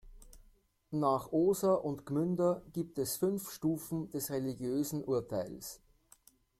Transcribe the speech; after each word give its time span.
Nach 0.89 1.31
Oser 1.31 1.85
und 1.85 2.07
Gmünder 2.07 2.63
gibt 2.73 2.97
es 2.97 3.17
fünf 3.17 3.51
Stufen 3.51 4.09
des 4.09 4.31
"religiösen 4.31 5.03
Urteils". 5.03 5.79